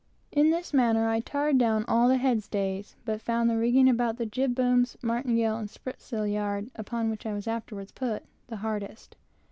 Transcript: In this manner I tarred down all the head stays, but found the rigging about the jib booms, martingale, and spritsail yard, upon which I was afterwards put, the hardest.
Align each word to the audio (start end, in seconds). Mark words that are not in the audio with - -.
In 0.31 0.49
this 0.49 0.73
manner 0.73 1.07
I 1.07 1.19
tarred 1.19 1.59
down 1.59 1.85
all 1.87 2.07
the 2.07 2.17
head 2.17 2.41
stays, 2.41 2.95
but 3.05 3.21
found 3.21 3.47
the 3.51 3.57
rigging 3.59 3.87
about 3.87 4.17
the 4.17 4.25
jib 4.25 4.55
booms, 4.55 4.97
martingale, 5.03 5.57
and 5.57 5.69
spritsail 5.69 6.25
yard, 6.25 6.71
upon 6.75 7.11
which 7.11 7.23
I 7.27 7.35
was 7.35 7.45
afterwards 7.47 7.91
put, 7.91 8.23
the 8.47 8.55
hardest. 8.57 9.15